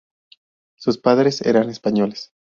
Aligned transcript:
Sus 0.77 0.97
padres 0.97 1.43
eran 1.43 1.69
españoles. 1.69 2.33